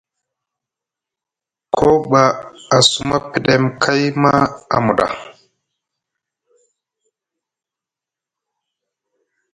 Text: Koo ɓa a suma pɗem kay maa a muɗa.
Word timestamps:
Koo 1.75 1.97
ɓa 2.09 2.23
a 2.75 2.77
suma 2.89 3.17
pɗem 3.31 3.63
kay 3.81 4.03
maa 4.21 4.41
a 4.73 4.77
muɗa. 4.85 5.05